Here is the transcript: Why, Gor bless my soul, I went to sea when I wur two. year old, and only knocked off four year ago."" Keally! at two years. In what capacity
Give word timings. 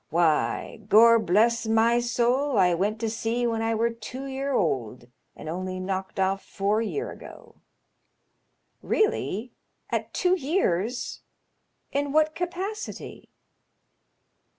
Why, 0.09 0.79
Gor 0.89 1.19
bless 1.19 1.67
my 1.67 1.99
soul, 1.99 2.57
I 2.57 2.73
went 2.73 2.99
to 3.01 3.07
sea 3.11 3.45
when 3.45 3.61
I 3.61 3.75
wur 3.75 3.91
two. 3.91 4.25
year 4.25 4.51
old, 4.51 5.05
and 5.35 5.47
only 5.47 5.79
knocked 5.79 6.19
off 6.19 6.43
four 6.43 6.81
year 6.81 7.11
ago."" 7.11 7.57
Keally! 8.83 9.51
at 9.91 10.11
two 10.11 10.33
years. 10.35 11.21
In 11.91 12.11
what 12.11 12.33
capacity 12.33 13.29